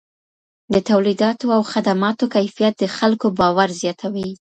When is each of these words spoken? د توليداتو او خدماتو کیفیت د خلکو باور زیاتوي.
د 0.73 0.75
توليداتو 0.89 1.45
او 1.55 1.61
خدماتو 1.71 2.31
کیفیت 2.35 2.73
د 2.79 2.83
خلکو 2.97 3.27
باور 3.39 3.69
زیاتوي. 3.81 4.29